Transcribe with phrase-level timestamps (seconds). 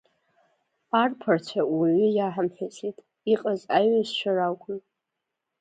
[1.01, 2.97] Арԥарацәа уаҩы иаҳамҳәаӡеит,
[3.33, 4.79] иҟаз аиҩызцәа ҳакәын.